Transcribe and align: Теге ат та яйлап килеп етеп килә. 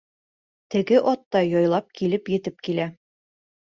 Теге 0.75 1.03
ат 1.13 1.23
та 1.35 1.43
яйлап 1.51 1.95
килеп 2.01 2.35
етеп 2.39 2.69
килә. 2.69 2.93